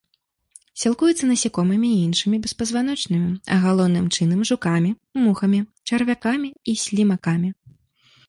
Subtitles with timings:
[0.83, 3.29] Сілкуецца насякомымі і іншымі беспазваночнымі,
[3.65, 4.91] галоўным чынам жукамі,
[5.25, 5.59] мухамі,
[5.91, 7.49] чарвякамі і слімакамі.